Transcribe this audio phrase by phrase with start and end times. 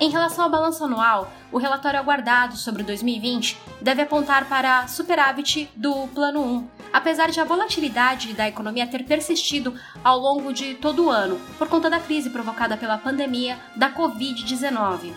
[0.00, 6.08] Em relação ao balanço anual, o relatório aguardado sobre 2020 deve apontar para superávit do
[6.08, 11.10] Plano 1, apesar de a volatilidade da economia ter persistido ao longo de todo o
[11.10, 15.12] ano, por conta da crise provocada pela pandemia da Covid-19.